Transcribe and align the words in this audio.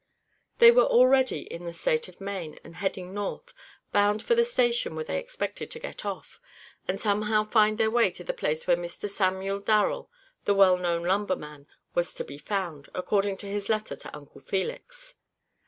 They 0.57 0.71
were 0.71 0.85
already 0.87 1.41
in 1.41 1.65
the 1.65 1.73
State 1.73 2.07
of 2.07 2.19
Maine 2.19 2.59
and 2.63 2.77
heading 2.77 3.13
north, 3.13 3.53
bound 3.91 4.23
for 4.23 4.33
the 4.33 4.43
station 4.43 4.95
where 4.95 5.03
they 5.05 5.19
expected 5.19 5.69
to 5.69 5.79
get 5.79 6.05
off, 6.07 6.41
and 6.87 6.99
somehow 6.99 7.43
find 7.43 7.77
their 7.77 7.91
way 7.91 8.09
to 8.13 8.23
the 8.23 8.33
place 8.33 8.65
where 8.65 8.75
Mr. 8.75 9.07
Samuel 9.07 9.59
Darrel, 9.59 10.09
the 10.45 10.55
well 10.55 10.79
known 10.79 11.03
lumberman, 11.03 11.67
was 11.93 12.15
to 12.15 12.23
be 12.23 12.39
found, 12.39 12.89
according 12.95 13.37
to 13.45 13.45
his 13.45 13.69
letter 13.69 13.95
to 13.97 14.17
Uncle 14.17 14.41
Felix. 14.41 15.17